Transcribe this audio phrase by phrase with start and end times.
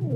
[0.00, 0.06] 大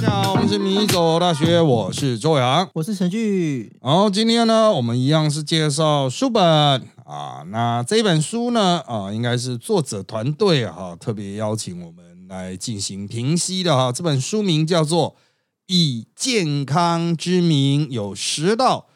[0.00, 2.68] 家好，我们是米走大学，我是周阳。
[2.72, 6.42] 我是陈俊，然后今天呢，我们一样是介绍书本
[7.04, 7.44] 啊。
[7.46, 15.10] 那这本书呢，啊，应该是作者团队哈、特别邀请我们来进行评析的哈、这本书名叫做
[15.68, 18.88] 《以健康之名有十道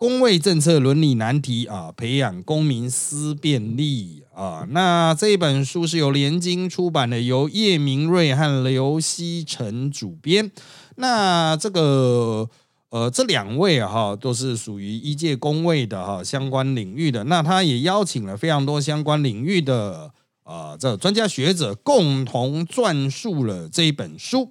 [0.00, 4.66] 公卫政策伦理难题啊，培养公民思辨力啊。
[4.70, 10.50] 那这本书是由联经出版的，由叶明瑞和刘希成主编。
[10.96, 12.48] 那这个
[12.88, 17.24] 呃，这两位哈都是属于医界公卫的哈相关领域的。
[17.24, 20.10] 那他也邀请了非常多相关领域的
[20.44, 24.50] 啊这专家学者共同撰述了这一本书。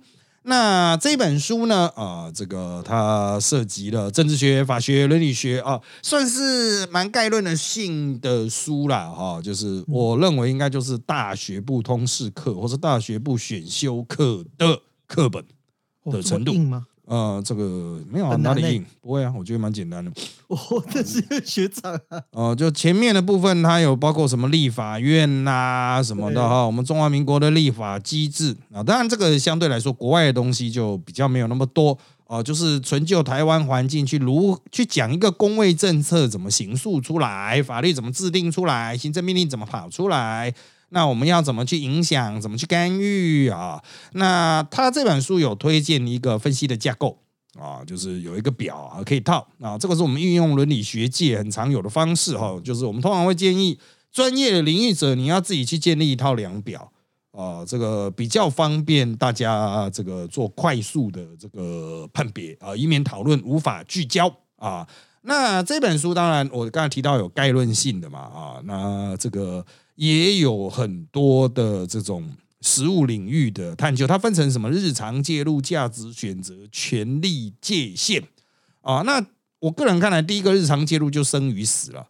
[0.49, 15.45] 那这本书呢，啊，这个它涉及了政治学、法学、伦理学啊，算是蛮概论的性的书啦，哈、就是我认为应该就是大学部通识课或是大学部选修课的课本。
[16.05, 16.87] 的程度吗？
[17.09, 18.85] 呃，这个没有啊，很难欸哪里硬？
[19.01, 20.11] 不会啊，我觉得蛮简单的。
[20.47, 20.57] 我
[20.93, 40.53] 这是学长啊，呃，就前面的部分，它有包括什么立法院呐、什么的对哈，我们中华民国的立法机制啊，当然这个相对来说，国外的东西就比较没有那么多哦、就是纯就台湾环境去如去讲一个公卫政策怎么行述出来，法律怎么制定出来，行政命令怎么跑出来。
[40.89, 43.81] 那我们要怎么去影响，怎么去干预啊？
[44.13, 47.17] 那他这本书有推荐一个分析的架构
[47.59, 53.79] 啊，就是有一个表啊可以套啊，这个是我们运用伦理学界很常有的方式哈、就是我们通常会建议
[54.11, 56.91] 专业的领域者你要自己去建立一套量表
[57.31, 64.87] 啊，这个比较方便大家这个做快速的这个判别啊，以免讨论无法聚焦啊。
[65.21, 69.63] 那这本书当然我刚才提到有概论性的嘛啊，那这个
[69.99, 72.23] 也有很多的这种
[72.61, 78.23] 实务领域的探究，它分成什么日常介入、价值选择、权利界限
[78.79, 79.01] 啊。
[79.01, 79.21] 那
[79.59, 82.07] 我个人看来，第一个日常介入就生与死了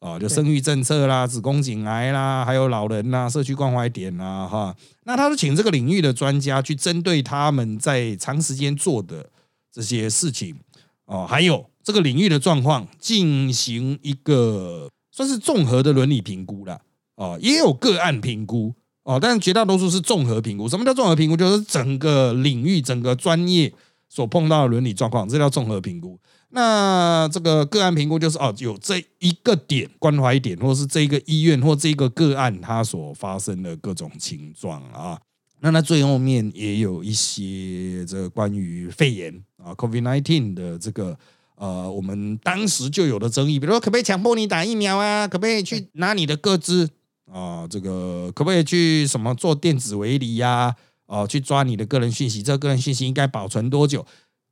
[0.00, 4.74] 啊，就生育政策啦、子宫颈癌啦，还有老人啦、社区关怀点啦，哈。
[5.04, 9.28] 那他就请这个领域的专家去针对他们在长时间做的
[9.70, 10.56] 这些事情
[11.04, 16.80] 哦，还有这个领域的状况进行一个算是综合的伦理评估啦。
[17.16, 20.68] 哦，也有个案评估哦，但绝大多数是综合评估。
[20.68, 21.36] 什么叫综合评估？
[21.36, 23.72] 就是整个领域、整个专业
[24.08, 26.18] 所碰到的伦理状况，这叫综合评估。
[26.50, 35.18] 那这个个案评估就是哦，有这一个点关怀点，或是这一个医院或这一个个案它所发生的各种情状啊。
[35.60, 41.18] 那那最后面也有一些这个关于肺炎啊 （COVID nineteen） 的这个
[41.56, 45.26] 呃，我们当时就有的争议，比如说可不可以强迫你打疫苗啊？
[45.26, 46.88] 可不可以去拿你的个资
[47.30, 47.66] 啊？
[47.68, 50.74] 这个可不可以去什么做电子围篱呀？
[51.06, 54.04] 哦，去抓你的个人信息，这个个人信息应该保存多久？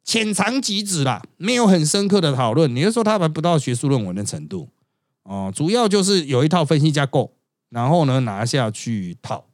[0.05, 2.77] 浅尝即止啦，没有很深刻的讨论。
[2.77, 4.69] 你是说他还不到学术论文的程度
[5.25, 5.51] 哦？
[5.53, 7.33] 主要就是有一套分析架构，
[7.71, 9.47] 然后呢拿下去套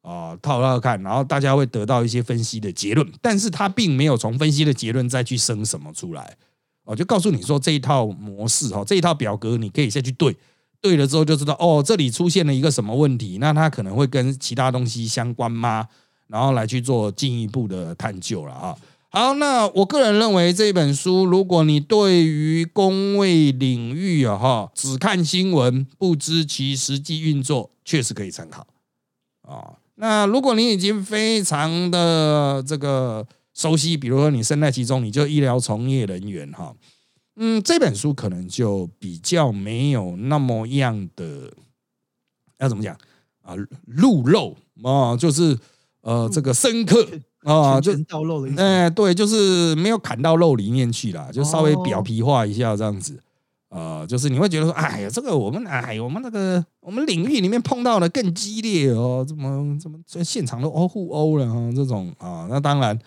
[0.00, 6.38] 啊、套套看，然后大家会得到一些分析的结论，但是他并没有从分析的结论再去生什么出来
[6.84, 10.34] 哦，就告诉你说这一套模式哈，这一套表格你可以下去对。
[10.80, 15.88] 对了之后就知道哦，这里出现了一个什么问题，那它可能会跟其他东西相关吗？
[16.28, 18.76] 然后来去做进一步的探究了啊。
[19.10, 28.66] 好，那我个人认为这本书，如果你对于公卫领域啊哈，只看新闻不知其实际运作，确实可以参考
[29.42, 29.78] 啊。
[29.94, 36.74] 那如果你已经非常的这个熟悉，比如说你身在其中，你就医疗从业人员哈，
[37.38, 41.52] 嗯，这本书可能就比较没有那么样的
[42.58, 42.96] 要怎么讲
[43.42, 43.54] 啊，
[43.86, 45.56] 露肉啊，就是
[46.00, 47.06] 呃这个深刻
[47.44, 48.60] 啊，就全道漏的意思。
[48.60, 53.18] 哎、对，就是没有砍到肉里面去啦，就稍微表哦皮化一下这样子。
[53.70, 62.98] 呃，就是你会觉得说，哎呀，这个我们哎，我们那个我们领域里面碰到的更激烈哦，怎么怎么这现场都哦互殴了哈，这种啊，那当然，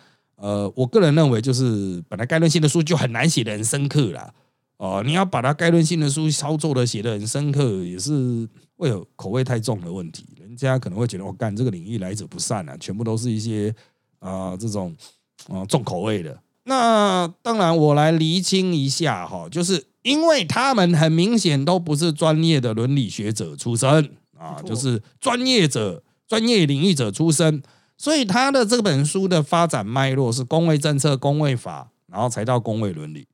[0.41, 4.33] 呃，我个人认为就是本来概论性的书就很难写的很深刻啦，
[4.77, 13.71] 哦、你要把它概论性的书操作的写的很深刻，也是会有口味太重的问题，人家可能会觉得我干这个领域来者不善啊，全部都是一些
[14.17, 14.95] 啊、这种
[15.47, 16.35] 啊、重口味的。
[16.63, 27.61] 那当然，我来厘清一下哈，就是因为他们很明显都不是专业的伦理学者出身啊，就是专业者、专业领域者出身，
[28.01, 33.27] 所以他的这本书的发展脉络是公卫政策、公卫法，然后才到公卫伦理。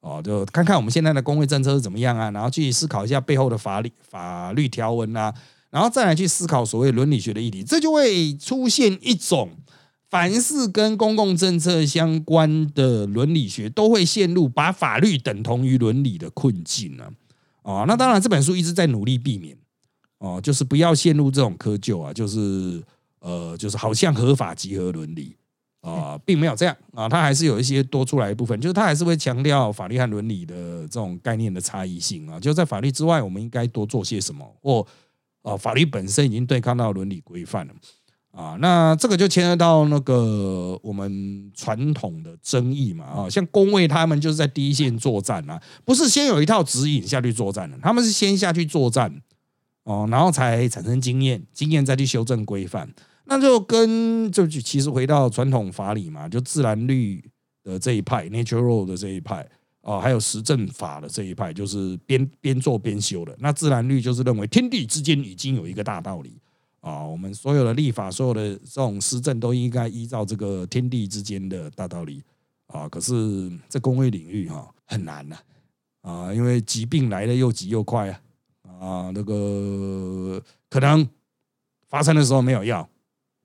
[0.00, 5.34] 哦，就看看我们现在的公卫政策是怎么样啊，然后去思考一下背后的法律法律条文啊，
[5.68, 9.50] 然后再来去思考所谓伦理学的议题，这就会出现一种
[10.08, 17.10] 凡是跟公共政策相关的伦理学都会陷入把法律等同于伦理的困境啊。
[17.64, 19.54] 哦，那当然这本书一直在努力避免
[20.20, 22.82] 哦，就是不要陷入这种窠臼啊，就是
[23.20, 25.36] 呃，就是好像合法集合伦理。
[25.82, 34.84] 啊，并没有这样啊，它还是有一些多出来一部分，就是它还是会强调法律和伦理的这种概念的差异性啊，就在法律之外，我们应该多做些什么，或
[35.42, 37.74] 啊，法律本身已经对抗到伦理规范了
[38.32, 49.22] 啊，那这个就牵涉到那个我们传统的争议嘛啊，像工位他们就是在第一线作战啊，不是先有一套指引下去作战的，他们是先下去作战
[49.86, 52.92] 哦，然后才产生经验，经验再去修正规范。
[53.26, 57.22] 那就跟就其实回到传统法理嘛，就自然律
[57.62, 59.48] 的这一派，natural 的这一派
[59.82, 63.32] 啊，还有实证法的这一派，就是边边做边修的。
[63.38, 66.40] 那自然律就是认为天地之间已经有一个大道理
[66.80, 72.22] 啊，我们所有的立法、所有的这种施政都应该依照这个天地之间的大道理
[72.66, 72.88] 啊。
[72.88, 75.36] 可是这工位领域哈很难呐
[76.02, 78.20] 啊，因为疾病来的又急又快啊
[78.80, 81.08] 啊，那个可能
[81.88, 82.88] 发生的时候没有药。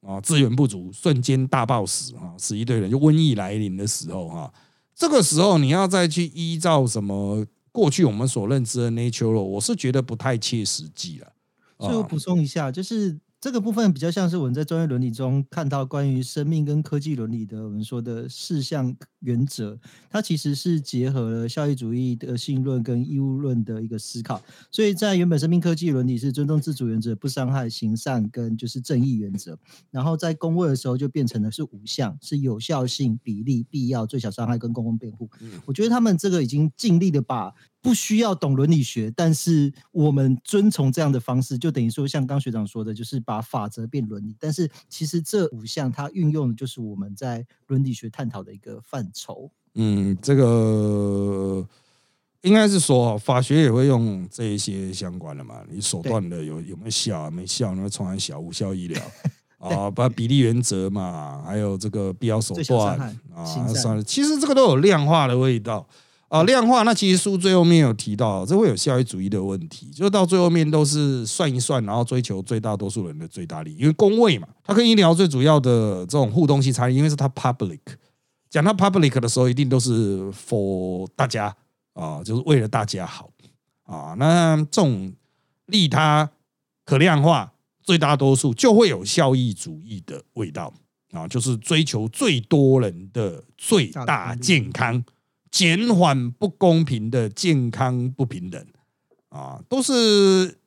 [0.01, 4.51] 啊，资源不足，瞬间大暴死啊，死一堆人，就瘟疫来临的时候哈，
[4.95, 11.31] 这个时候你要再去依照什么过去我们所认知的 natural，我是觉得不太切实际了。
[11.77, 13.19] 所以我补充一下，就是。
[13.41, 19.79] 这个部分比较像是我们在专业伦理中看到关于生命跟科技伦理的我们说的四项原则，
[20.11, 24.39] 它其实是结合了效益主义的性论跟义务论的一个思考。
[24.69, 29.57] 所以在原本生命科技伦理是尊重自主原则、不伤害、行善跟就是正义原则，
[29.89, 35.27] 然后在公卫的时候就变成了是五项，是有效性、比例、必要、最小伤害跟公共辩护。
[35.65, 37.51] 我觉得他们这个已经尽力的把。
[37.81, 44.35] 不需要懂伦理学，但是我们遵从这样的方式，就等于说像刚学长说的，就是把法则变伦理。
[44.39, 49.49] 但是其实这五项它运用的就是我们在伦理学探讨的一个范畴。
[49.73, 51.67] 嗯，这个
[52.41, 55.61] 应该是说法学也会用这一些相关的嘛？
[55.67, 57.31] 你手段的有有没有效？
[57.31, 59.01] 没效，那从小无效医疗
[59.57, 62.99] 啊，把比例原则嘛，还有这个必要手段
[63.33, 63.43] 啊，
[63.73, 65.87] 算了，其实这个都有量化的味道。
[66.31, 73.79] 啊，量化那其实书最后面有提到，这会有效益主义的问题，就到最后面都是算一算，然后追求最大多数人的最大利益。
[73.79, 77.81] 因为工位嘛，它跟医疗最主要的这种互动性差异，因为是它 public，
[78.49, 81.53] 讲到 public 的时候，一定都是 for 大家
[81.91, 83.29] 啊，就是为了大家好
[83.83, 84.15] 啊。
[84.17, 85.11] 那这种
[85.65, 86.31] 利他
[86.85, 87.51] 可量化
[87.83, 90.73] 最大多数，就会有效益主义的味道
[91.11, 95.03] 啊，就是追求最多人的最大健康。
[95.51, 98.65] 减缓不公平的健康不平等
[99.29, 100.57] 啊，都是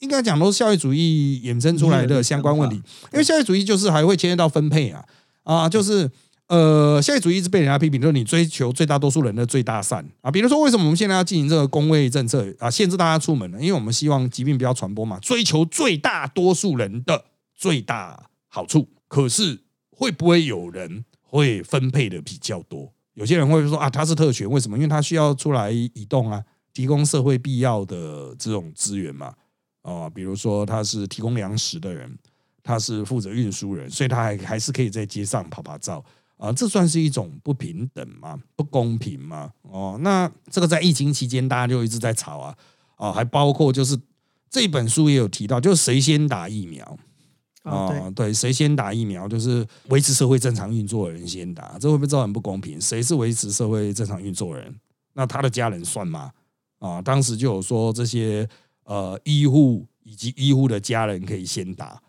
[0.00, 2.76] 应该讲都是效益主义衍生出来的相关问题。
[3.12, 5.04] 因为效益主义就是还会牵涉到分配啊
[5.42, 6.10] 啊，就是
[6.48, 10.30] 呃，效益主义一直被人家批评，就是你追求最大多数人的最大善啊。
[10.30, 13.58] 比如说，为什么我们现在要进行这个公卫政策啊，限制大家出门呢？
[13.60, 17.24] 因为我们希望疾病不要传播嘛，追求最大多数人的
[17.54, 18.88] 最大好处。
[19.08, 19.60] 可是
[19.90, 22.92] 会不会有人会分配的比较多？
[23.16, 24.76] 有些人会说啊，他是特权，为什么？
[24.76, 26.42] 因为他需要出来移动啊，
[26.72, 29.34] 提供社会必要的这种资源嘛。
[29.80, 32.18] 啊，比如说他是提供粮食的人，
[32.62, 36.04] 他是负责运输人，所以他还还是可以在街上跑跑照
[36.36, 36.52] 啊。
[36.52, 38.38] 这算是一种不平等吗？
[38.54, 39.52] 不公平吗？
[39.62, 42.54] 哦，那这个在疫情期间大家就一直在吵啊
[42.96, 43.96] 啊，还包括就是
[44.50, 46.98] 这本书也有提到，就是谁先打疫苗。
[47.66, 52.80] 啊，对，谁先打疫苗，就是维持社会正常运作的人先打，这会不会造成不公平？
[52.80, 54.72] 谁是维持社会正常运作人？
[55.14, 56.30] 那他的家人算吗？
[56.78, 58.48] 啊，当时就有说这些
[58.84, 62.00] 呃医护以及医护的家人可以先打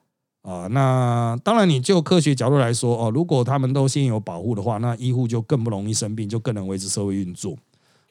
[0.44, 0.68] 啊。
[0.68, 7.58] 那当然，你就科学角度来说哦，如果他们都先有保护的话，那医护就更不容易生病，就更能维持社会运作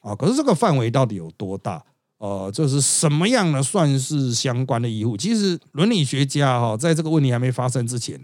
[0.00, 0.16] 啊。
[0.16, 1.84] 可是这个范围到底有多大？
[2.18, 5.16] 呃，就是什么样的算是相关的医护？
[5.16, 8.18] 其实伦理学家哈，在这个问题还没发生之前，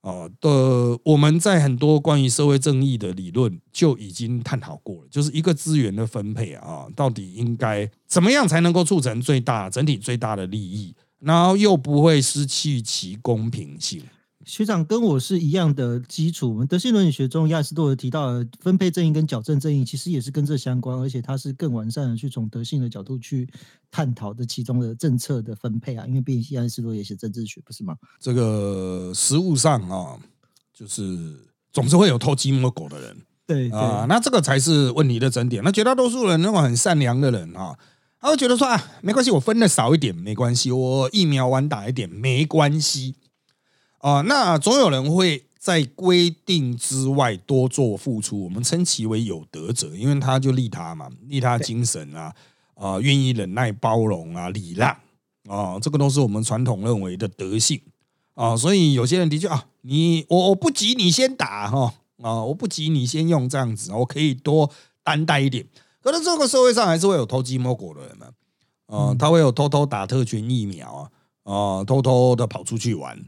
[0.00, 14.00] 啊的我们在很多关于社会正义的理论就已经探讨过了，就是一个资源的分配啊，到底应该怎么样才能够促成最大整体最大的利益，然后又不会失去其公平性。
[14.46, 16.50] 学长跟我是一样的基础。
[16.50, 23.48] 我们德性伦理学中，亚里士多德提到的分配正义跟矫正正义，其实也是跟这相关，而且它是更完善的去从德性的角度去
[23.90, 26.06] 探讨的其中的政策的分配啊。
[26.06, 27.96] 因为毕竟亚里士多德也是政治学，不是吗？
[28.20, 30.16] 这个实物上啊，
[30.72, 31.36] 就是
[31.72, 33.16] 总是会有偷鸡摸狗的人，
[33.48, 35.60] 对啊，那这个才是问题的整点。
[35.64, 37.76] 那绝大多数人那种很善良的人啊。
[38.20, 43.14] 他会觉得说啊，没关系，我分的少一点没关系，我疫苗晚打一点没关系
[44.06, 44.20] 啊。
[44.22, 52.32] 那总有人会在规定之外多做付出，我们称其为有德者，因为他就利他嘛，利他精神啊，
[52.74, 54.96] 啊，愿意忍耐包容啊，礼让
[55.48, 57.80] 啊，这个都是我们传统认为的德性
[58.34, 58.56] 啊。
[58.56, 64.70] 所以有些人的确啊，你我我不急，你先打哈啊，我不急，你先用这样子，我可以多
[65.02, 65.66] 担待一点。
[66.00, 68.26] 可是这个社会上还是会有偷鸡摸狗的人嘛，
[68.86, 71.10] 啊，他会有偷偷打特权疫苗
[71.42, 73.18] 啊，啊，偷偷的跑出去玩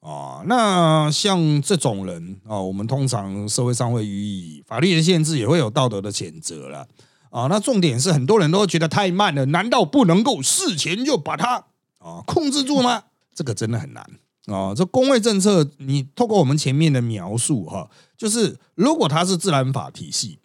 [0.00, 0.42] 啊。
[0.46, 6.86] 那像这种人啊，我们通常社会上会予以法律的限制，也会有道德的谴责了
[7.30, 7.46] 啊。
[7.48, 11.64] 那重点是很多人都觉得太慢了，难道不能够事前就把它
[11.98, 13.04] 啊控制住吗？
[13.34, 14.04] 这个真的很难
[14.46, 14.74] 啊。
[14.74, 20.38] 这工位政策，你透过我们前面的描述哈，就是如果它是自然法体系。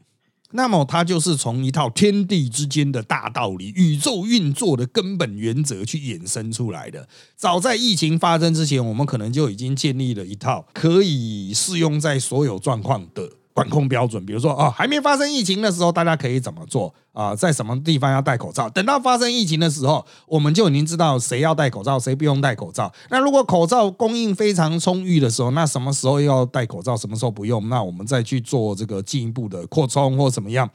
[0.55, 7.07] 那么，它就是从一套天地之间的大道理、宇宙运作的根本原则去衍生出来的。
[7.35, 13.29] 早在疫情发生之前，我们可能就已经建立了一套可以适用在所有状况的。
[13.53, 17.35] 管控标准，比如说啊，还没发生疫情的时候，大家可以怎么做啊？
[17.35, 18.67] 在什么地方要戴口罩？
[18.69, 22.91] 等到发生疫情的时候，我们就已经知道谁要戴口罩，谁不用戴口罩。
[23.09, 27.69] 那如果口罩供应非常充裕的时候，那什么时候要戴口罩，什么时候不用？
[27.69, 30.69] 那我们再去做这个进一步的扩充或怎么样？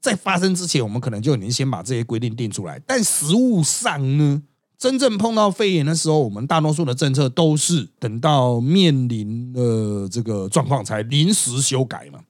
[0.00, 2.80] 在发生之前，我们可能就已经先把这些规定定出来。
[2.86, 4.42] 但实物上呢？
[4.84, 12.20] 真正碰到肺炎的时候，我们大多数的政策都是等到面临了这个状况才临时修改嘛。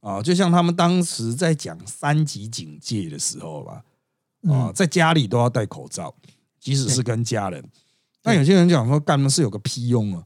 [0.00, 3.84] 啊，就像他们当时在讲三级警戒的时候吧，
[4.52, 6.12] 啊，在家里都要戴口罩，
[6.58, 7.64] 即使是跟家人。
[8.24, 10.24] 那有些人讲说，干的是有个屁用啊？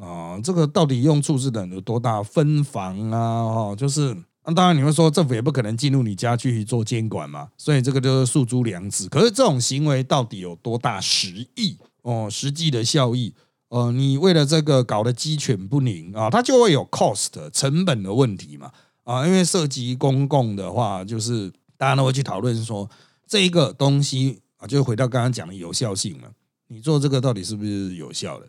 [0.00, 2.22] 啊，这个到底用处是等有多大？
[2.22, 4.16] 分房啊，哈，就是。
[4.44, 9.08] 那当然，你会说政府也不可能进入你家去做监管嘛，所以这个就是诉诸良知。
[9.08, 12.28] 可是这种行为到底有多大实益哦？
[12.28, 13.32] 实际的效益，
[13.68, 18.72] 呃，你为了这个搞得鸡犬不宁啊，它就会有 cost 成本的问题嘛
[19.04, 22.90] 啊，因为涉及公共的话，就是大家都会去讨论说
[23.28, 26.32] 这一个东西啊，就回到刚刚讲的有效性了。
[26.66, 28.48] 你做这个到底是不是有效的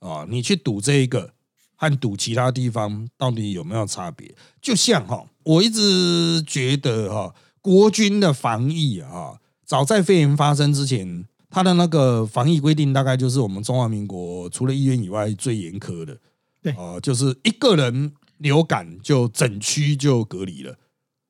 [0.00, 0.26] 啊？
[0.28, 1.32] 你去赌这一个。
[1.80, 4.34] 和赌其他地方到底有没有差别？
[4.60, 16.18] 就像哈，我一直觉得哈，国军的防疫啊，早在肺炎发生之前，他的那个防疫规定大概就是我们中华民国除了医院以外最严苛的。
[16.60, 20.76] 对啊，就是一个人流感就整区就隔离了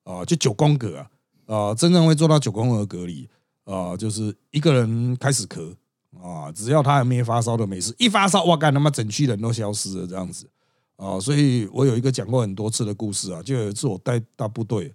[0.05, 1.11] 啊，就九宫格啊
[1.47, 3.29] 啊，真正会做到九宫格隔离
[3.65, 5.75] 啊，就是一个人开始咳。
[6.21, 10.49] 啊，只要他还没发烧的没事，一发烧，哇干他妈整区人都消失了这样子
[10.97, 11.19] 啊！
[11.21, 14.93] 所以我有一个讲过很多次的故事啊，就有一次我带大部队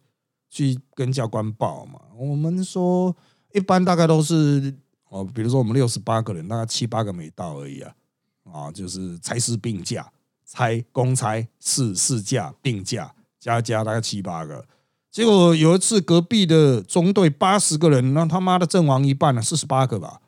[0.50, 3.16] 去跟教官报嘛，我们说
[3.54, 4.76] 一般大概都是
[5.08, 7.94] 哦，比如说我们六十八个人，大概七八个没到而已啊，
[8.52, 10.12] 啊，就是差事病假、
[10.46, 14.66] 差公差、事事假、病假加加大概七八个，
[15.10, 20.20] 结果有一次隔壁的中队八十个人，那他妈的阵亡一半了，四十八个吧。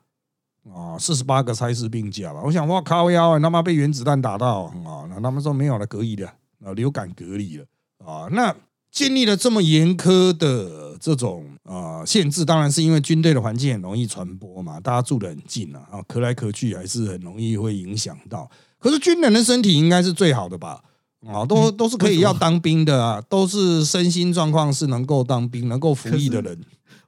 [0.74, 5.05] 啊，四十八个差事病假吧，我想哇靠腰，他妈被原子弹打到啊！
[5.10, 6.27] 那他们说没有了，隔离了
[6.63, 7.65] 啊，流感隔离了
[8.03, 8.27] 啊。
[8.31, 8.55] 那
[8.91, 18.50] 建立了这么严苛的这种啊限制，当然是因为军队的环境很容易传播嘛，大家住得很近啊，啊，咳来咳去还是很容易会影响到。
[18.79, 20.81] 可是军人的身体应该是最好的吧？
[21.27, 26.60] 啊，都都是可以要当兵的啊，都是身心状况是能够当兵、能够服役的人。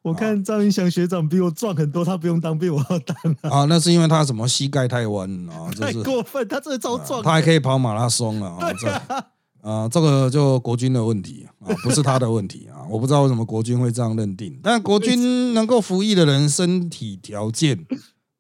[0.07, 3.65] 我看张云祥学长比我壮很多，他不用当兵，我要当啊！
[3.65, 8.47] 那是因为他什么膝盖太弯啊，太过分，他真的超壮，他还可以跑马拉松了
[9.61, 12.87] 啊，这个就国军的问题啊，不是他的问题啊！
[12.89, 17.85] 我不知道为什么国军会这样认定，但国军能够服役的人身体条件。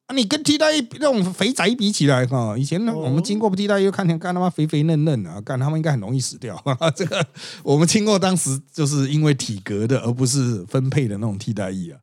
[0.07, 6.57] 啊，你跟替代役那种肥宅比起来哈，以前呢，我们经过替代役，看见干他妈肥肥嫩嫩啊，干他们应该很容易死掉。
[6.95, 7.25] 这个
[7.61, 11.99] 我们经过当时就是因为体格的，而不是分配的那种替代役啊。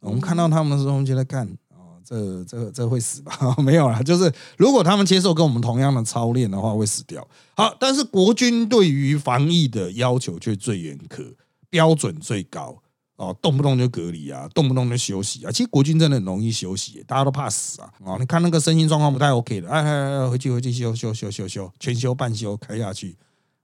[0.00, 3.32] 我们看到他们的时候，我们觉得干啊，这这这会死吧？
[3.62, 7.24] 没有啦，就是如果他们接受跟我们同样的操练的话，会死掉。
[7.54, 11.32] 好，但是国军对于防疫的要求却最严苛，
[11.70, 12.76] 标准最高。
[13.16, 15.52] 哦，动不动就隔离啊，动不动就休息啊。
[15.52, 17.92] 其实国军真的很容易休息，大家都怕死啊。
[18.04, 23.16] 哦，你看那个身心状况不太 OK 的，哎，回去回去休休休休休，全休半休开下去。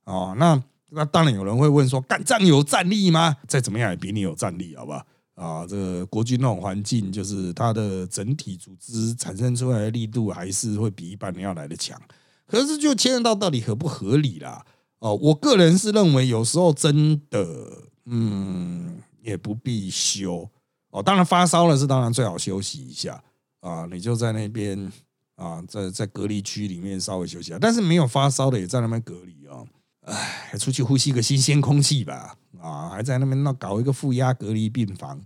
[0.05, 3.37] 哦，那那当然有人会问说，干仗有战力吗？
[3.49, 5.05] 再怎么样也比你有战力，好吧？
[5.35, 12.01] 啊，这个国军那种环境，就是它的整体组织产生出来的力度，还是会比一般人要来的强。
[12.47, 14.65] 可是就牵涉到到底合不合理啦。
[15.01, 17.47] 哦，我个人是认为有时候真的，
[18.05, 18.99] 嗯。
[19.23, 20.49] 也不必修
[20.91, 23.23] 哦，当然发烧了是当然最好休息一下
[23.61, 24.91] 啊，你就在那边
[25.37, 27.59] 啊，在在隔离区里面稍微休息一下。
[27.61, 29.63] 但是没有发烧的也在那边隔离啊，
[30.03, 35.21] 哎，出去呼吸个新鲜空气吧啊，还在那边那搞一个负压隔离病房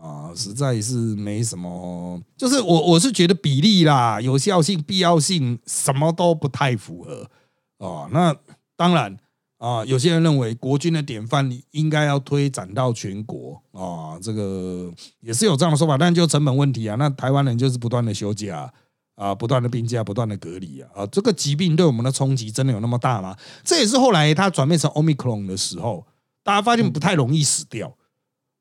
[0.00, 7.30] 啊，实在是没什么，就是我我是觉得比例啦、有效性、必要性什么都不太符合
[7.78, 8.08] 哦。
[8.12, 8.36] 那
[8.76, 9.16] 当然。
[9.58, 18.70] 啊，有些人认为国军的典范应该要推展到全国啊，这个也是有这样的说法，但就成本问题啊，那台湾人就是不断的休假
[19.14, 23.34] 啊，不断的病假，不断的隔离啊，啊，这个疾病对我们的冲击真的有那么大吗？
[23.62, 26.04] 这也是后来它转变成 omicron 的时候，
[26.42, 27.96] 大家发现不太容易死掉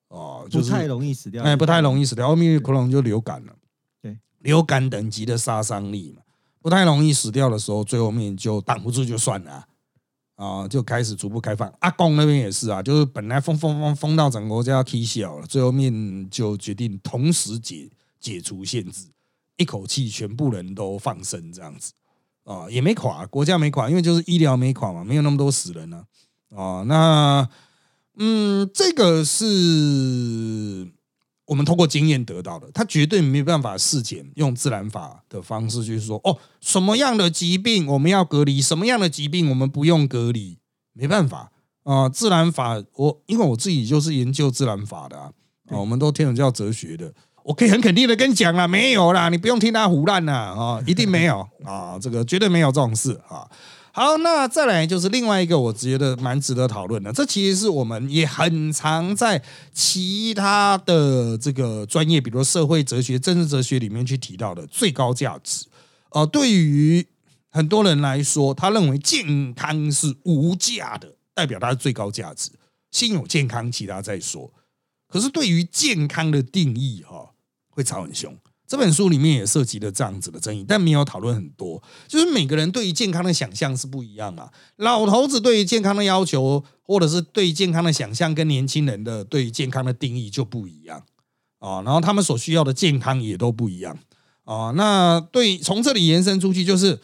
[0.08, 3.54] 哦，不太容易死掉，哎，不太容易死掉，omicron 就流感了，
[4.02, 6.22] 对，流感等级的杀伤力嘛，
[6.62, 9.52] 不太容易死掉的时候，最后面就挡不住就算了。
[9.52, 9.68] 啊，
[10.44, 11.72] 啊就开始逐步开放。
[11.80, 19.08] 阿公那边也是啊，就是本来封封封封到整个国家踢小了，最后面就决定同时解解除限制，
[19.58, 21.94] 一口气全部人都放生这样子
[22.44, 26.04] 啊，也没垮，国家没垮，因为就是医疗没垮嘛，没有那么多死人呢。
[26.56, 27.48] 啊，那
[28.18, 30.92] 嗯，这个是。
[31.46, 40.58] 我们通过经验得到的，他绝对没办法事检用自然法的方式去说哦，什么样的疾病我们要隔离，什么样的疾病我们不用隔离，
[40.94, 41.52] 没办法
[41.84, 42.08] 啊。
[42.08, 45.32] 自然法，我因为我自己就是研究自然法的啊，
[45.70, 53.46] 我们都天主教哲学的，我可以很肯定的跟你讲了，没有啦，你不用听他胡乱啦啊，一定没有啊，这个绝对没有这种事啊。
[53.96, 57.14] 好，那再来就是另外一个，我觉得蛮值得讨论的。
[57.14, 59.40] 这其实是我们也很常在
[59.72, 65.68] 其他的这个专业，比如社会哲学、政治哲学里面去提到的最高价值。
[66.10, 67.06] 呃，对于
[67.52, 72.50] 很多人来说，他认为健康是无价的，代表它是最高价值。
[72.90, 74.52] 先有健康，其他再说。
[75.08, 77.30] 可是对于健康的定义，哈，
[77.70, 78.36] 会吵很凶。
[78.74, 81.80] 这本书里面也涉及了这样子的争议，但没有讨论很多。
[82.08, 84.52] 就是每个人对于健康的想象是不一样啊。
[84.78, 91.04] 老头子对于健康的要求，或者是对于健康的想象，跟年轻人的对于健康的定义就不一样
[91.60, 91.84] 啊。
[91.84, 93.96] 然后他们所需要的健康也都不一样
[94.44, 94.72] 啊。
[94.72, 97.00] 那对从这里延伸出去，就是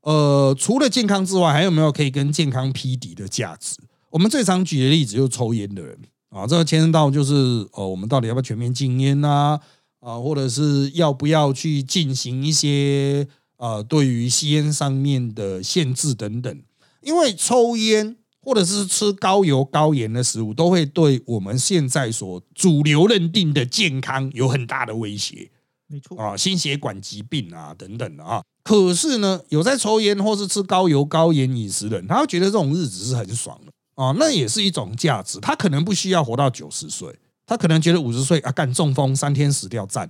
[0.00, 3.76] 呃，除了健康之外，还有没有可以跟健康匹敌的价值？
[4.08, 5.98] 我们最常举的例子就是抽烟的人
[6.30, 7.34] 啊，这个牵涉到就是
[7.72, 9.60] 呃，我们到底要不要全面禁烟啊？
[10.02, 16.62] 啊，或者是要不要去进行一些呃，对于吸烟上面的限制等等？
[17.00, 25.48] 因为抽烟或者是吃高油高盐的食物，都会对我们现在所主流认定的健康有很大的威胁。
[25.86, 28.42] 没错啊，心血管疾病啊等等的啊。
[28.64, 35.38] 可是呢，有在抽烟或是吃高油高盐饮食的人，他会觉得这种日子是很爽的啊，那也是一种价值。
[35.38, 37.16] 他可能不需要活到九十岁。
[37.52, 40.08] 他可能觉得五十岁啊，干中风三天死掉赞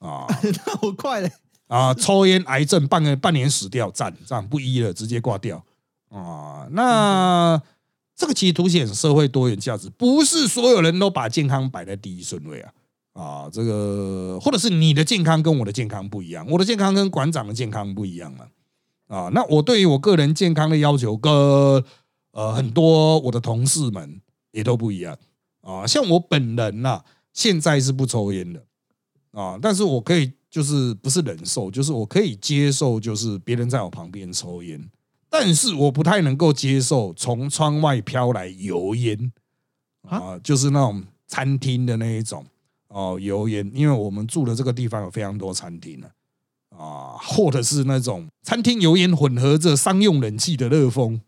[0.00, 0.26] 啊，
[0.66, 1.32] 那好快嘞
[1.66, 1.94] 啊！
[1.94, 5.64] 抽烟癌症半个半年死掉赞，这样不医了，直接挂掉
[6.10, 6.68] 啊！
[6.72, 7.58] 那
[8.14, 12.72] 这个其实凸显社会多元价值，不是所有人都把健康摆在第一顺位啊
[13.14, 13.48] 啊！
[13.50, 18.44] 这个或者是你的健康跟我的健康不一样，我的健康跟馆长的健康不一样嘛
[19.08, 19.30] 啊！
[19.32, 21.32] 那我对于我个人健康的要求跟
[22.32, 24.20] 呃很多我的同事们
[24.52, 25.16] 也都不一样。
[25.68, 27.04] 啊，像我本人呐，
[27.34, 28.64] 现在是不抽烟的
[29.32, 34.82] 啊，但是我可以就是不是忍受，就是我可以接受，就是别人在我旁边抽烟，
[35.28, 39.30] 但是我不太能够接受从窗外飘来油烟
[40.08, 42.46] 啊，就是那种餐厅的那一种
[42.88, 46.08] 哦油烟，因为我们住的这个地方有非常多餐厅呢
[46.70, 51.20] 啊，或者是那种餐厅油烟混合着商用冷气的热风。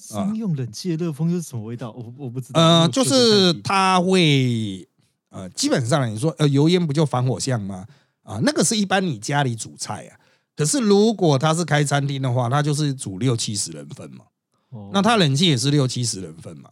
[0.00, 1.90] 商用冷气的热风又是什么味道？
[1.92, 2.60] 我我不知道。
[2.60, 4.88] 呃，就是它会
[5.28, 7.86] 呃，基本上你说呃，油烟不就防火巷吗？
[8.22, 10.18] 啊，那个是一般你家里煮菜啊。
[10.56, 14.24] 可是如果他是开餐厅的话，他就是煮六七十人份嘛。
[14.70, 14.90] 哦。
[14.92, 16.70] 那他冷气也是六七十人份嘛。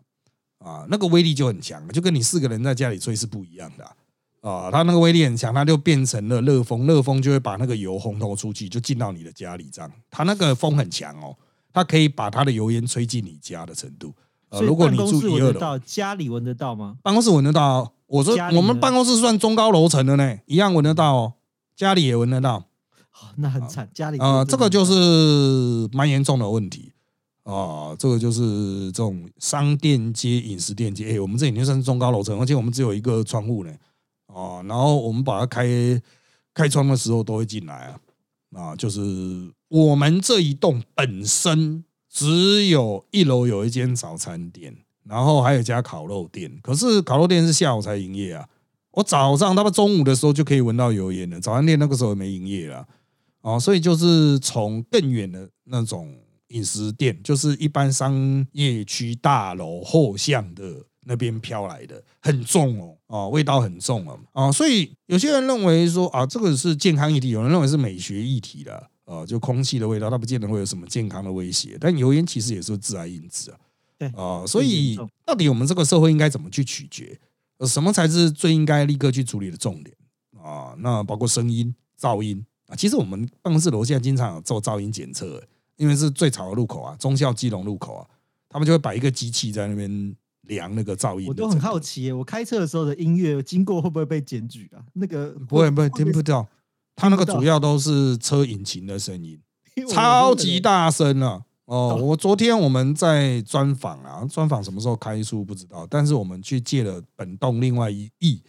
[0.59, 3.85] 啊，那个威力就很强，就跟你四个人在家里吹是不一样的
[4.41, 4.71] 啊。
[4.73, 9.91] 它那个威力很强，它就变成了热风，热风就会把那个油烘透出去，就进到你的家里这样。
[10.11, 11.37] 它那个风很强哦。
[11.73, 14.15] 它可以把它的油烟吹进你家的程度。
[14.51, 16.97] 呃，如果你住一二楼，家里闻得到吗？
[17.03, 17.93] 办公室闻得到。
[18.07, 21.35] 我说我们办公室算中高楼层的呢，一样闻得到哦。
[21.77, 22.65] 家里也闻得到。
[23.37, 26.93] 那很惨，家里啊，这个就是蛮严重的问题
[27.43, 27.95] 啊。
[27.99, 31.13] 这个就是这种商店街、饮食店街。
[31.13, 33.73] 哎，我们这已经算是中高楼层，而且我们只有一个窗户呢。
[34.29, 35.67] 哦，然后我们把它开
[36.55, 38.01] 开窗的时候都会进来啊。
[38.55, 39.01] 啊，就是
[39.69, 46.59] 我们这一栋本身只有一楼有一间早餐店，然后还有一家烤肉店。
[46.63, 48.49] 可是烤肉店是下午才营业啊。
[48.93, 52.85] 我早上他们中午的时候就可以闻到油烟了，早餐店那个时候没营业了，
[53.43, 56.13] 哦，所以就是从更远的那种
[56.49, 73.59] 饮食店，就是一般商业区大楼后巷的那边飘来的，很重哦，哦，味道很重哦，哦，所以有些人认为说啊，这个是健康议题，有人认为是美学议题的，呃，就空气的味道，它不见得会有什么健康的威胁，但油烟其实也是致癌因子啊。
[73.99, 77.19] 对啊，所以到底我们这个社会应该怎么去取决？
[77.57, 79.97] 呃，什么才是最应该立刻去处理的重点
[80.41, 80.77] 啊？
[80.79, 82.77] 那包括声音、噪音啊。
[82.77, 85.43] 其实我们办公室楼下经常有做噪音检测，
[85.77, 88.07] 因为是最吵的路口啊，中校基隆路口啊，
[88.49, 90.15] 他们就会摆一个机器在那边
[90.49, 91.29] 量那个噪音。
[91.29, 94.83] 我都很好奇，我开车的时候的音乐经过会不会被检举啊？
[94.95, 96.45] 那个不会，不会听不到。
[96.97, 99.39] 它那个主要都是车引擎的声音，
[99.89, 101.43] 超级大声啊！
[101.67, 108.43] 哦，我昨天我们在专访啊，专访什么时候开出不知道，但是我们去借了本栋另外一翼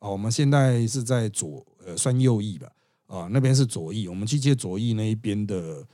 [0.00, 2.66] 啊，我们现在是在左呃算右翼吧
[3.06, 5.86] 啊，那边是左翼，我们去借左翼那一边的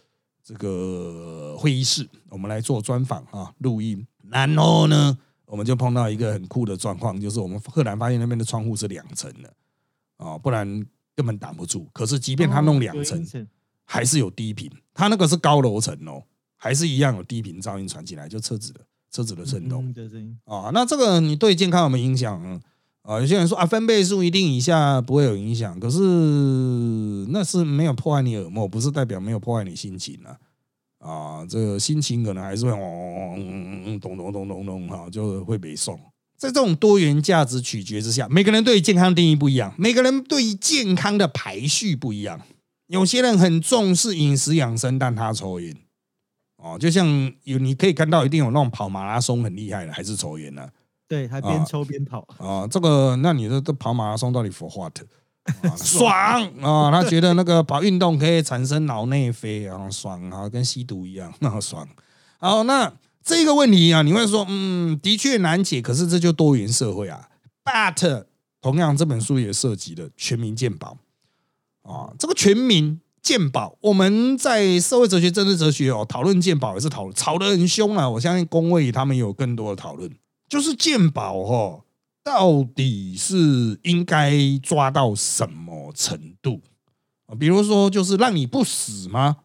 [0.42, 5.18] 这个会议室，我们来做专访啊录音，然后呢，
[5.48, 9.52] 我们就碰到一个很酷的状况，就是我们赫然发现那边的窗户是两层的
[10.16, 10.66] 啊，不然
[11.16, 13.26] 根本挡不住，可是即便他弄两层，
[13.84, 16.22] 还是有低频，他那个是高楼层哦。
[16.61, 18.80] 还是一样有低频噪音传进来，就车子的
[19.12, 19.94] 车子的震动
[20.42, 20.70] 啊。
[20.74, 22.42] 那这个你对健康有没有影响
[23.04, 23.20] 啊？
[23.20, 26.00] 有些人说啊，分贝数一定以下不会有影响，可是
[27.28, 30.37] 那是没有破坏你耳膜，不是代表没有破坏你心情啊。
[30.98, 35.98] 啊，这个心情可能还是会嗡咚咚咚咚咚哈，就会被送。
[36.37, 42.40] 在这种多元价值取决之下，每个人对健康定义不一样，每个人对健康的排序不一样。
[42.87, 45.76] 有些人很重视饮食养生，但他抽烟。
[46.56, 47.06] 哦，就像
[47.44, 50.68] 有你可以看到，一定有那种跑马拉松很厉害的，还是抽烟呢？
[51.06, 52.66] 对，还边抽边跑啊。
[52.66, 54.96] 这个，那你的这跑马拉松到底 for what？
[55.76, 56.90] 爽啊！
[56.90, 61.87] 他觉得那个跑运动可以产生脑内啡啊，爽啊，跟吸毒一样， 那爽。
[62.38, 67.28] 好，那这个问题啊，你会说，嗯，的确难解，可是这就多元社会啊。
[67.64, 68.24] But
[68.61, 70.96] 同样，这本书也涉及了全民健保
[71.82, 73.00] 啊，这个全民。
[73.20, 78.08] 鉴宝，我们在社会哲学、政治哲学哦，讨论鉴宝也是讨论吵得很凶啊。
[78.08, 80.11] 我相信工位他们有更多的讨论，
[80.48, 81.82] 就是鉴宝哦，
[82.28, 84.30] 到底是应该
[84.62, 86.60] 抓到什么程度？
[87.40, 89.38] 比如说，就是让你不死吗？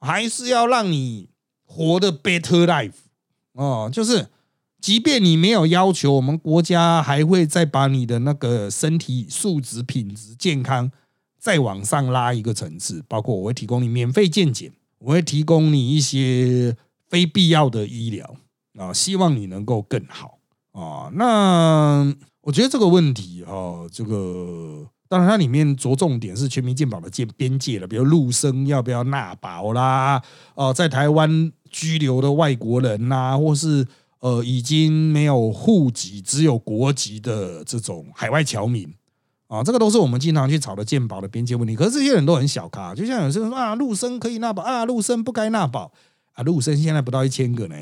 [0.00, 1.28] 还是要让你
[1.66, 2.94] 活得 better life
[3.52, 3.90] 哦？
[3.92, 4.30] 就是
[4.80, 10.90] 即便你没有要求，我们国家还会再把你的那个身体素质、品质、健康。
[11.38, 16.74] 再往上拉一个层次，包括我会提供你免费健检，我会提供你一些
[17.10, 18.36] 非必要的医疗
[18.78, 20.38] 啊，希望你能够更好
[20.72, 21.10] 啊。
[21.14, 30.22] 那我觉得这个问题哈，这个当然它里面着重点是全民健保的界边界了，比如陆生要不要纳保啦，
[30.54, 33.86] 哦，在台湾居留的外国人呐，或是
[34.20, 38.92] 呃已经没有户籍只有国籍的这种海外侨民。
[39.48, 41.76] 啊，这个都是我们经常去吵的鉴宝的边界问题。
[41.76, 45.92] 可是这些人都很小咖，就像有些人说啊，陆生可以纳保啊，陆生不该纳保
[46.32, 47.76] 啊，陆生现在不到一千个呢。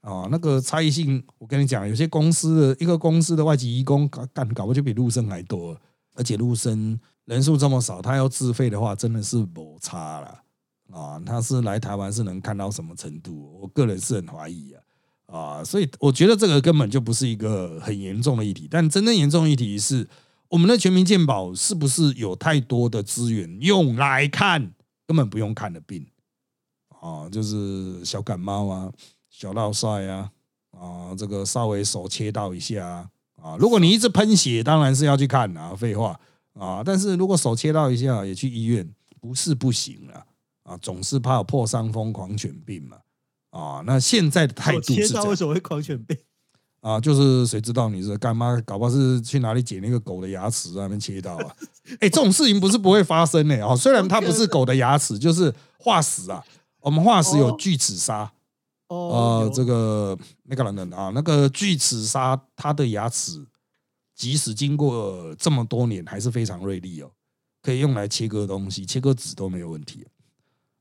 [0.00, 5.78] 啊，那个差异性，我跟你讲，有些公司的一个公司的外籍义工干搞不就比陆生还多，
[6.14, 10.42] 而且陆生人数这么少，他要自费的话，真的是没差了
[10.90, 11.20] 啊。
[11.24, 13.60] 他是来台湾是能看到什么程度？
[13.60, 14.82] 我个人是很怀疑啊。
[15.26, 20.08] 啊，所以我觉得这个根本就不是一个很严重的议题，但真正严重议题是。
[20.48, 24.74] 我们的全民健保是不是有太多的资源用来看
[25.06, 26.04] 根本不用看的病
[27.00, 27.28] 啊？
[27.30, 28.92] 就是小感冒啊、
[29.40, 30.30] 小落晒啊
[30.78, 33.08] 啊，这个稍微手切到一下
[33.42, 33.56] 啊。
[33.58, 36.20] 如果你一直喷血，当然是要去看啊，废话
[36.52, 36.82] 啊。
[36.84, 38.86] 但是如果手切到一下也去医院，
[39.18, 40.26] 不是不行了
[40.64, 42.98] 啊，总是怕有破伤风狂犬病嘛
[43.48, 43.82] 啊。
[43.86, 46.14] 那现在的态度是切到为什么会狂犬病？
[46.82, 48.60] 啊，就是谁知道你是干妈？
[48.66, 50.82] 搞不好是去哪里捡那个狗的牙齿啊？
[50.82, 51.56] 那边切到啊？
[52.00, 53.74] 哎，这种事情不是不会发生的啊。
[53.74, 56.44] 虽然它不是狗的牙齿，就是化石啊。
[56.80, 58.30] 我们化石有锯齿鲨，
[58.90, 63.46] 呃，这个那个人啊，那个巨齿鲨，它的牙齿
[64.16, 67.10] 即使经过这么多年，还是非常锐利哦，
[67.62, 70.04] 可以用来切割东西，切割纸都没有问题。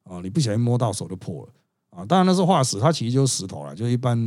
[0.05, 1.53] 啊，你不小心摸到手就破了。
[1.91, 4.17] 啊，当然那是化石，它其实就是石头了，就一般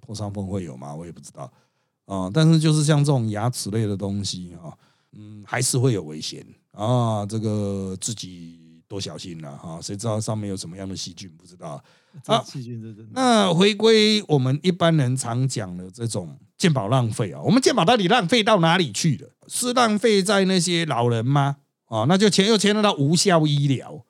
[0.00, 0.94] 破伤风会有吗？
[0.94, 1.52] 我也不知道
[2.06, 2.30] 啊。
[2.32, 4.72] 但是就是像这种牙齿类的东西啊，
[5.12, 7.26] 嗯，还是会有危险啊。
[7.26, 11.30] 这个自己多小心了哈，谁知道上面有什么样的细菌？
[11.36, 11.82] 不知道。
[12.22, 13.12] 这细菌这真的。
[13.14, 19.30] 那回归我们一般人常讲的这种健保浪费啊，我们健保到底浪费到哪里去了？
[19.48, 21.56] 是浪费在那些老人吗？
[21.86, 24.04] 啊，那就牵又牵扯到无效医疗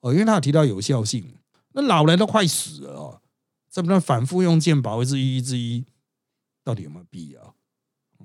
[0.00, 1.34] 哦，因为他有提到有效性，
[1.72, 3.20] 那老人都快死了哦，
[3.70, 5.84] 这么反复用健保一治一之一，
[6.62, 7.54] 到底有没有必要？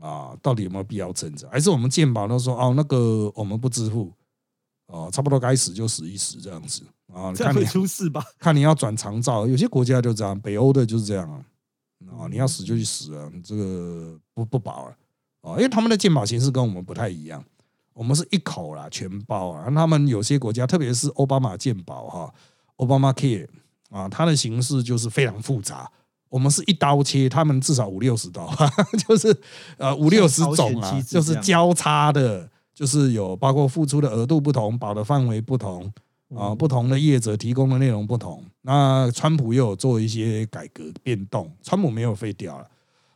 [0.01, 1.49] 啊，到底有没有必要撑着？
[1.49, 4.13] 还是我们健保都说哦，那个我们不支付
[4.87, 6.83] 哦，差不多该死就死一死这样子
[7.21, 7.33] 啊？
[7.33, 8.23] 这样会出事吧？
[8.39, 11.43] 看你要转长照，有些国家就这样，北欧的就是这样啊。
[12.17, 14.95] 啊，你要死就去死啊，这个不不保了
[15.41, 17.43] 啊，因为他们的健保形式跟我们不太一样。
[17.93, 19.67] 我们是一口啦，全包啊。
[19.73, 22.33] 他们有些国家，特别是奥巴马健保哈，
[22.75, 23.47] 奥巴马 Care
[23.89, 25.91] 啊，它的形式就是非常复杂。
[26.29, 28.47] 我们是一刀切，他们至少五六十刀，
[29.07, 29.35] 就是
[29.77, 35.91] 呃五六十种啊，就是交叉的，就是有包括付出的额度不同，保的范围不同
[36.35, 38.43] 啊，不同的业者提供的内容不同。
[38.61, 42.67] 那川普又有做一些改革变动，川普没有废掉了，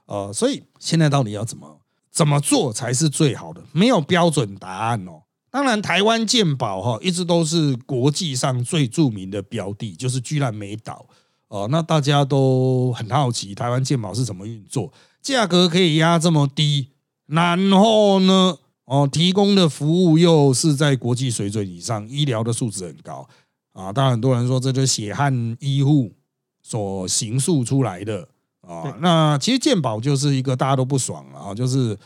[0.06, 1.80] 呃，所以现在到底要怎么？
[2.12, 3.64] 怎么做才是最好的？
[3.72, 5.24] 没有标准答案哦。
[5.50, 11.06] 当然，台湾健保哈一直都是国际上最著名的标的，就是居然没倒
[11.48, 11.68] 哦。
[11.72, 14.92] 那大家都很好奇，台湾健保是怎么运作？
[15.22, 16.90] 价格可以压这么低，
[17.28, 18.58] 然后呢，
[18.92, 23.26] 哦，提供的服务又是在国际水准以上，医疗的素质很高
[23.72, 23.94] 啊。
[23.94, 26.12] 当然，很多人说这就是血汗医护
[26.62, 28.28] 所形塑出来的。
[28.60, 31.98] 啊，那其实健保就是一个大家都不爽啊，就是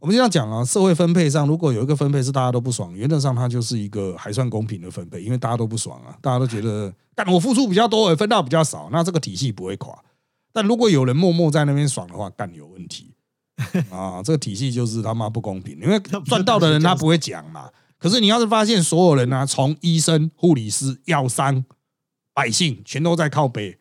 [0.00, 9.96] 我们这样讲啊，社会分配上如果有一个分配是大家都不爽，原则上它就是一个还算公平的分配，因为大家都不爽啊，大家都觉得干我付出比较多，而分到比较少，那这个体系不会垮。
[10.52, 13.13] 但如果有人默默在那边爽的话，干有问题
[13.90, 17.70] 啊，这个体系就是他妈不公平，因为赚到的人他不会讲嘛。
[17.98, 21.64] 可是你要是发现所有人呢，从医生、护理师、药商、
[22.32, 23.78] 百姓全都在靠北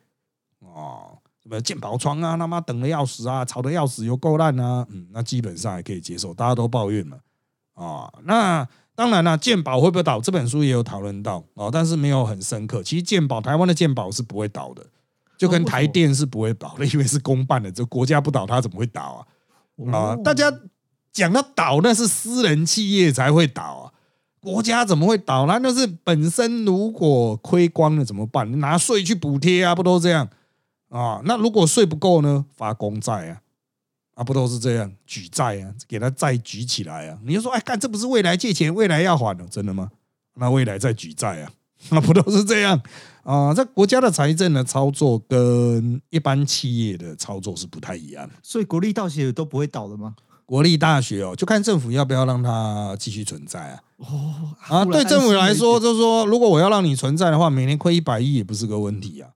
[0.62, 1.12] 啊。
[1.41, 7.19] 什么健保窗啊，他妈等的要死啊，吵的要死又够烂啊，嗯，那基本上还可以接受，大家都抱怨了
[7.73, 8.09] 啊。
[8.23, 10.21] 那当然了，健保会不会倒？
[10.21, 12.81] 这本书也有讨论到哦，但是没有很深刻。
[12.81, 14.86] 其实健保，台湾的健保是不会倒的，
[15.38, 19.27] 就跟台电是不会倒的，因为是公办的，这国家不倒，它怎么会倒啊？
[19.91, 20.51] 啊，大家
[21.12, 23.93] 讲到倒，那是私人企业才会倒啊，
[24.39, 25.45] 国家怎么会倒？
[25.45, 28.59] 那就是本身如果亏光了怎么办？
[28.59, 30.29] 拿税去补贴啊，不都这样？
[30.89, 32.45] 啊，那如果税不够呢？
[32.55, 33.41] 发公债啊，
[34.15, 37.17] 啊，不都是这样举债啊，给他债举起来啊？
[37.23, 39.89] 你就说，哎，干这不是未来借钱，未来要还的，真的吗？
[40.36, 41.51] 那未来再举债啊，
[41.89, 42.82] 那 不都是这样
[43.24, 43.54] 啊？
[43.54, 48.30] 这国家的财政的操作跟一般企业的操作是不太一样。
[48.41, 50.15] 所以国立大学都不会倒的吗？
[50.46, 53.80] 国立大学哦，就看政府要不要让它继续存在啊。
[53.98, 59.30] 哦，啊，对政府来说，就是说，如果我要让你存在的话，每年亏一百亿也不是个问题啊。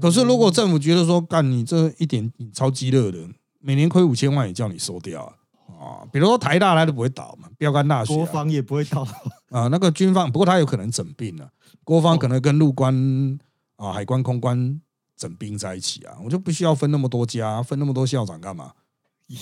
[0.00, 3.18] 可是，如果政府觉得说干你这一点超激热的，
[3.60, 5.32] 每年亏五千万也叫你收掉啊！
[5.78, 9.06] 啊，比如说台大来都不会倒嘛，标杆大学，国防也不会倒
[9.50, 9.68] 啊。
[9.68, 11.48] 那个军方，不过他有可能整并了，
[11.84, 13.38] 国防可能跟陆关
[13.76, 14.80] 啊、海关、空关
[15.16, 18.72] 整并在一起啊，我就不需要分那么多家，分那么多校长干嘛？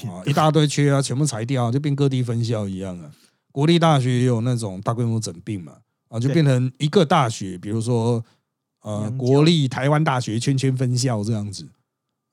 [0.08, 3.10] 啊，一大堆缺啊，全部裁掉，就变各地分校一样啊。
[3.50, 5.72] 国立大学也有那种大规模整并嘛，
[6.08, 8.24] 啊，就变成一个大学，比如说。
[8.82, 11.66] 呃，国立台湾大学圈圈分校这样子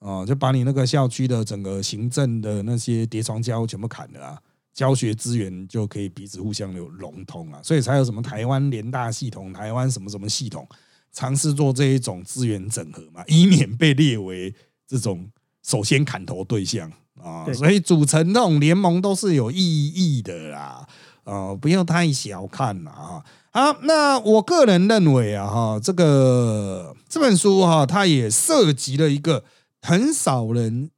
[0.04, 4.38] 啊，就把你那个校区的整个行政的那些叠床胶全部砍了啊，
[4.74, 10.68] 教学资源就可以彼此互相有融通啊，所以才有什么台湾联大系统、台湾什么什么系统，
[11.14, 14.54] 尝试做这一种资源整合嘛，以免被列为
[14.86, 15.30] 这种
[15.64, 20.86] 首先砍头对象啊，所以组成那种联盟都是有意义的啦，
[21.24, 23.24] 啊，不要太小看了啊。
[23.52, 29.44] 好，那我个人认为啊，哈，这个这本书哈，它也涉及了一个
[29.84, 30.90] 很少人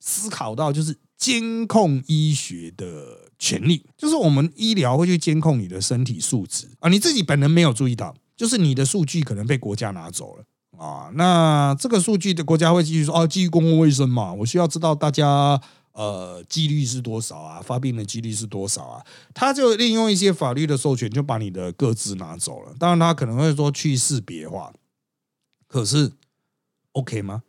[0.00, 10.44] 思考到，就是监控医学的权利，就是我们医疗会去监控你的身体素质啊，你自己本人没有注意到，就是你的数据可能被国家拿走了
[10.76, 15.62] 啊，那这个数据的国家会继续说，哦，基于公共卫生嘛，我需要知道大家。
[15.94, 17.60] 呃，几率是多少啊？
[17.60, 19.04] 发病的几率是多少啊？
[19.34, 22.74] 他就利用一些法律的授权，就把你的个资拿走了。
[22.78, 24.72] 当然，他可能会说去识别化，
[25.68, 26.12] 可是
[26.92, 27.42] OK 吗？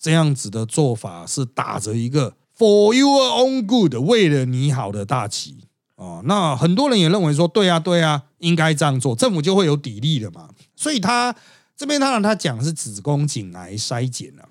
[0.00, 6.22] 这样子的做法是打着一个 For your own good，为了你好的大旗哦。
[6.24, 10.48] 那很多人也认为说，对啊，对啊，应该这样做，政府就会有底力了嘛。
[10.74, 11.36] 所以他
[11.76, 14.48] 这边他让他讲是子宫颈癌筛检啊。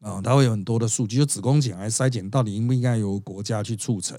[0.00, 4.16] 啊，它会有很多的数据，就子宫颈癌筛检到底应不应该由国家去促成？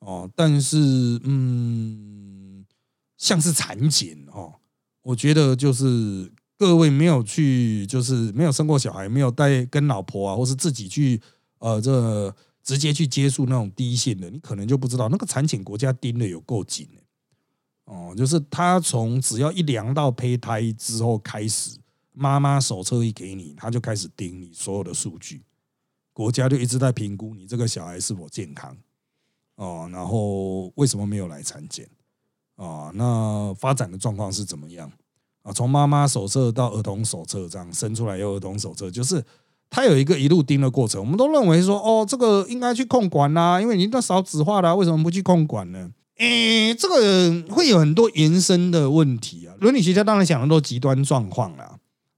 [0.00, 0.76] 哦，但是
[1.24, 2.66] 嗯，
[3.16, 4.56] 像是产检哦，
[5.00, 11.20] 我觉得就是各位没有去，就是没有生过小孩，没有带跟老婆啊，或是自己去
[11.58, 16.88] 呃这直接去接触那种第一线的，你可能就不知道那个产检国家盯的有够紧
[17.84, 21.78] 哦，就是他从只要一量到胚胎之后开始，
[22.12, 25.42] 妈妈手册一给你，他就开始盯你所有的数据，
[26.12, 28.76] 国家就一直在评估你这个小孩是否健康。
[29.54, 31.88] 哦，然后为什么没有来产检？
[32.56, 32.90] 啊？
[32.94, 34.90] 那发展的状况是怎么样？
[35.48, 35.52] 啊？
[35.52, 39.24] 从妈妈手册到儿童手册这样生出来有儿童手册，就是
[39.70, 41.00] 他有一个一路盯的过程。
[41.00, 45.90] 我们都认为说，哦，这个应该去控管啦，因为你都少子化啦，为什么不去控管呢？
[46.18, 49.54] 诶，这个会有很多延伸的问题啊。
[49.60, 51.76] 伦理学家当然想的都极端状况啦。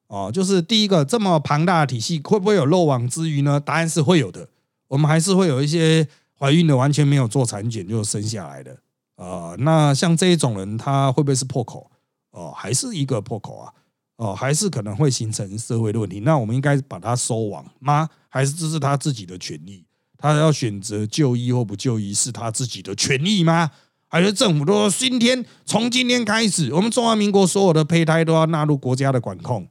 [0.09, 3.61] 哦，就是第一个这么庞大的体系，会不会有漏网之鱼呢？
[3.61, 4.49] 答案是会有的。
[4.89, 8.77] 我们还是会有一些怀孕的完全没有做产检就生下来的
[9.17, 9.55] 啊。
[9.59, 11.91] 那像这一种人，他会不会是破口？
[12.31, 13.73] 哦，还是一个破口啊？
[14.17, 16.21] 哦，还是可能会形成社会的问题。
[16.21, 18.09] 那我们应该把它收网吗？
[18.29, 19.85] 还是这是他自己的权利？
[20.19, 23.71] 他要选择就医或不就医是他自己的权利吗？
[24.09, 29.67] 还是政府都说今天从今天开始，我们中华民国所有的胚胎都要纳入国家的管控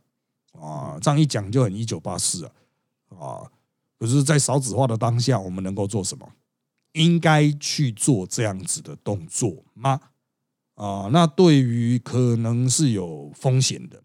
[0.53, 0.97] 啊？
[1.01, 2.51] 这样一讲就很一九八四啊
[3.19, 3.51] 啊！
[3.99, 6.27] 可是，在少子化的当下，我们能够做什么？
[6.93, 9.99] 应该去做这样子的动作吗？
[10.79, 14.01] 啊，那对于可能是有风险的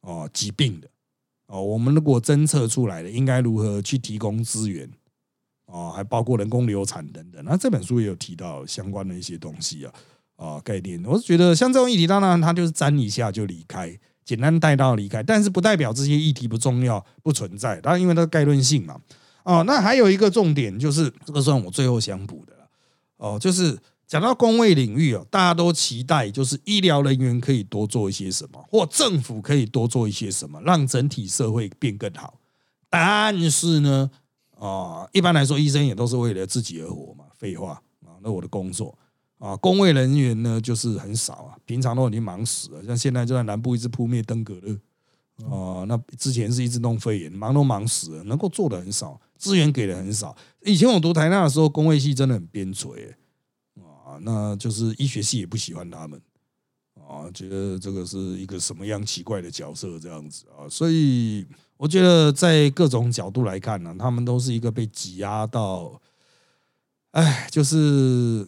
[0.00, 0.88] 啊疾病的
[1.48, 4.88] 啊，我们如果侦测出来了，应该如何去提供资源？
[5.66, 7.44] 啊，还包括人工流产等等。
[7.44, 9.92] 那这本书也有提到相关的一些东西啊
[10.36, 11.04] 啊概念。
[11.04, 17.80] 我是觉得像这种议题，当然它就是沾一下就离开，简单带到离开，但是不代表这些议题不重要、不存在。
[17.80, 19.00] 当然，因为它概论性嘛。
[19.42, 22.70] 哦，那还有一个重点就是，这个算我最后想补的了。
[23.16, 23.76] 哦，就是
[24.08, 32.40] 讲到工位领域哦，大家都期待就是医疗人员可以多做一些什么，或政府可以多做一些什么，让整体社会变更好。
[32.88, 34.10] 但是呢？
[34.58, 37.26] 啊，一般来说，医生也都是为了自己而活嘛。
[37.36, 38.98] 废话啊，那我的工作
[39.38, 42.84] 啊，工位人员呢就是很少啊，平常都已经忙死了。
[42.84, 44.72] 像现在就在南部一直扑灭登革热
[45.48, 50.34] 啊，那之前是一直弄肺炎，忙都忙死了，能够做的很少，资源给的很少。
[50.64, 53.14] 以前我读台大的时候，工位系真的很边陲
[54.08, 56.20] 啊，那就是医学系也不喜欢他们
[56.94, 61.46] 啊，觉得这个是一个什么样奇怪的角色这样子啊，所以。
[61.78, 66.00] 我觉得在各种角度来看呢，他们都是一个被挤压到，
[67.12, 68.44] 哎，就是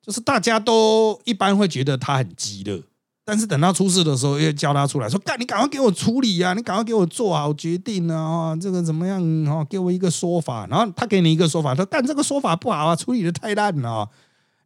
[0.00, 2.80] 就是大家都一般会觉得他很急的，
[3.24, 9.64] 但是等他出事的时候，又叫他出来说：“干，你赶快给我处理呀，你赶快给我做好决定啊，这个怎么样啊？
[9.68, 14.08] 给我一个说法。”然后他给你一个说法，他干这个说法不好啊，处理的太烂了。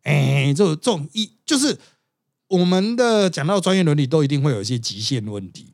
[0.02, 1.78] 哎，这这种一就是
[2.48, 5.68] 我们的讲到专业伦理，都一定会有一些极限问题。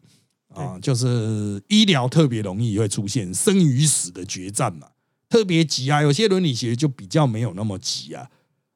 [0.55, 4.89] 啊，就是医疗特别容易会出现生与死的决战嘛，
[5.29, 6.03] 特别急啊。
[6.03, 8.29] 有些伦理学就比较没有那么急啊，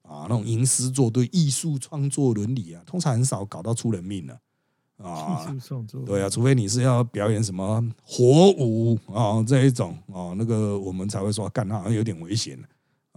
[0.02, 4.38] 啊，那种吟诗作对、艺术创作伦理啊，通常很少搞到出人命的
[4.98, 5.44] 啊。
[5.44, 12.64] 艺术创作，对啊，除非你是要表演什么火舞啊这一种啊，那个我们才会说干，那好像有点危险啊，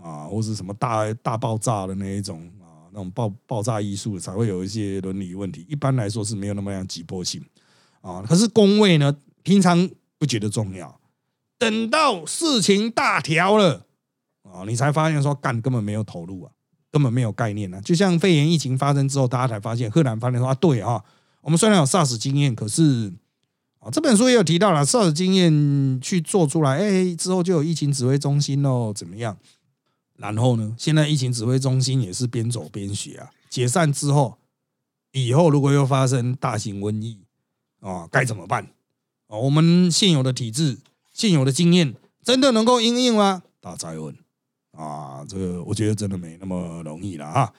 [0.05, 5.65] 啊或是什么大大爆炸的那一种啊，那种爆爆炸艺术才会有一些伦理问题。
[5.67, 7.43] 一般来说是没有那么样急迫性。
[8.01, 9.89] 啊，可是工位呢，平常
[10.19, 10.99] 不觉得重要，
[11.57, 13.87] 等到事情大条了
[14.43, 16.51] 啊，你才发现说干根本没有投入啊，
[16.91, 17.81] 根本没有概念啊。
[17.81, 21.03] 就像肺炎疫情发生之后，大家才发现，赫然发现说啊，对啊，
[21.41, 23.11] 我们虽然有 SARS 经验，可是，
[23.91, 29.35] 这本书也有提到了 SARS 经验去做出来，哎，之后就有疫情指挥中心喽，怎么样？
[30.17, 33.29] 然后呢，现在疫情指挥中心也是边走边学啊。
[33.49, 34.37] 解散之后，
[35.11, 37.19] 以后如果又发生大型瘟疫，
[37.81, 38.63] 啊，该怎么办？
[39.27, 40.77] 啊，我们现有的体制、
[41.13, 43.43] 现有的经验，真的能够应应吗？
[43.59, 44.15] 大灾问
[44.71, 47.53] 啊，这个我觉得真的没那么容易了啊。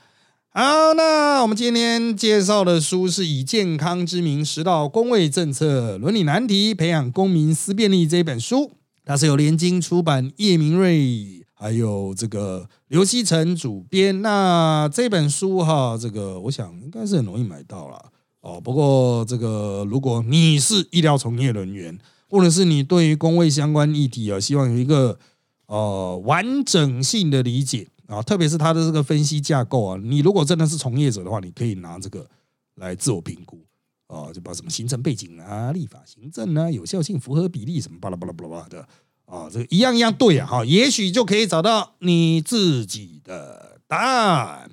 [0.50, 8.72] 好，那我们今天介绍的书是以健康之名，十道公卫政策伦理难题，培养公民思辨力这本书，
[9.04, 14.20] 它是由联经出版，叶明瑞还有这个刘希成主编。
[14.20, 18.12] 那这本书哈，这个我想应该是很容易买到了。
[18.42, 21.98] 哦，不过这个，如果你是医疗从业人员，
[22.28, 25.18] 或者是你对于工位相关议题啊，希望有一个
[25.66, 32.28] 呃完整性的理解啊，特别是它的这个分析架构啊，你如果真的是从业者的话，你可以拿这个
[32.76, 33.58] 来自我评估
[34.06, 38.86] 啊，就把什么行政背景啊、立法行政啊、有效性、符合比例什么巴拉巴拉巴拉巴拉的
[39.26, 44.70] 啊，这个一样一样对啊，哈，也许就可以找到你自己的答案。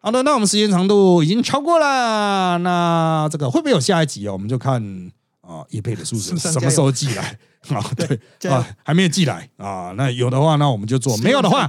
[0.00, 4.32] 好的，那我们时间长度已经超过了，那这个会不会有下一集哦？
[4.32, 5.12] 我们就看
[5.42, 7.38] 啊，叶佩的数字什么时候寄来
[7.68, 7.84] 啊？
[8.40, 9.92] 对啊，还没有寄来啊。
[9.96, 11.68] 那有的话，那我们就做；没有的话，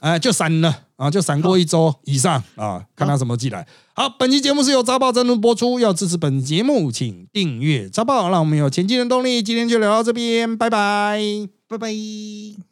[0.00, 3.66] 哎，就闪了啊，就闪过一周以上啊，看他什么寄来。
[3.94, 9.42] 好，本期节目是由扎报争论播出，要支持本节目，请订阅扎报，让我们有前进的动力。
[9.42, 11.20] 今天就聊到这边，拜拜，
[11.68, 12.71] 拜拜。